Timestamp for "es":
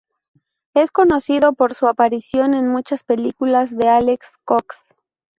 0.73-0.91